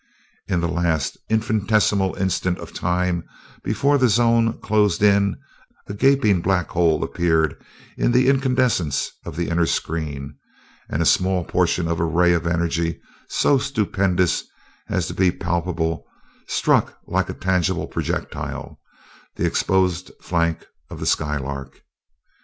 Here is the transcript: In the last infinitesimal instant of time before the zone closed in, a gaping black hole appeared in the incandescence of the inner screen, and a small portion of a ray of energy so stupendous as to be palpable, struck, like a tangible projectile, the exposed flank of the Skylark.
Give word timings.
In 0.47 0.61
the 0.61 0.67
last 0.67 1.15
infinitesimal 1.29 2.15
instant 2.15 2.57
of 2.57 2.73
time 2.73 3.23
before 3.63 3.99
the 3.99 4.09
zone 4.09 4.59
closed 4.59 5.03
in, 5.03 5.37
a 5.85 5.93
gaping 5.93 6.41
black 6.41 6.69
hole 6.69 7.03
appeared 7.03 7.55
in 7.97 8.11
the 8.11 8.27
incandescence 8.27 9.11
of 9.27 9.35
the 9.35 9.47
inner 9.47 9.67
screen, 9.67 10.39
and 10.89 11.03
a 11.03 11.05
small 11.05 11.43
portion 11.45 11.87
of 11.87 11.99
a 11.99 12.03
ray 12.03 12.33
of 12.33 12.47
energy 12.47 12.99
so 13.29 13.59
stupendous 13.59 14.43
as 14.89 15.05
to 15.05 15.13
be 15.13 15.29
palpable, 15.29 16.07
struck, 16.47 16.97
like 17.05 17.29
a 17.29 17.35
tangible 17.35 17.85
projectile, 17.85 18.79
the 19.35 19.45
exposed 19.45 20.11
flank 20.19 20.65
of 20.89 20.99
the 20.99 21.05
Skylark. 21.05 21.83